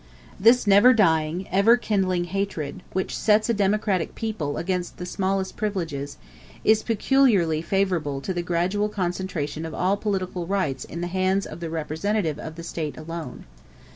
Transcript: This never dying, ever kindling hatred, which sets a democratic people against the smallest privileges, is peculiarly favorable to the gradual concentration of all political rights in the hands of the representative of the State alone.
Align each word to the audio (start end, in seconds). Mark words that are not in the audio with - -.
This 0.39 0.65
never 0.65 0.95
dying, 0.95 1.47
ever 1.51 1.77
kindling 1.77 2.23
hatred, 2.23 2.81
which 2.91 3.15
sets 3.15 3.49
a 3.49 3.53
democratic 3.53 4.15
people 4.15 4.57
against 4.57 4.97
the 4.97 5.05
smallest 5.05 5.55
privileges, 5.57 6.17
is 6.63 6.81
peculiarly 6.81 7.61
favorable 7.61 8.19
to 8.21 8.33
the 8.33 8.41
gradual 8.41 8.89
concentration 8.89 9.63
of 9.63 9.75
all 9.75 9.97
political 9.97 10.47
rights 10.47 10.85
in 10.85 11.01
the 11.01 11.05
hands 11.05 11.45
of 11.45 11.59
the 11.59 11.69
representative 11.69 12.39
of 12.39 12.55
the 12.55 12.63
State 12.63 12.97
alone. 12.97 13.45